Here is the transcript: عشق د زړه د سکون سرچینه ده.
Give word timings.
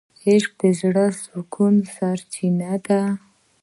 عشق 0.27 0.51
د 0.61 0.63
زړه 0.79 1.05
د 1.13 1.17
سکون 1.21 1.75
سرچینه 1.95 2.73
ده. 2.85 3.01